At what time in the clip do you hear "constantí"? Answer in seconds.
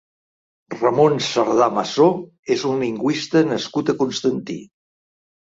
4.03-4.59